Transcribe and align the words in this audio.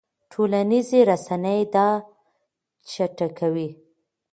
ټولنیزې 0.31 0.99
رسنۍ 1.09 1.59
دا 1.73 1.87
چټکوي. 2.91 3.69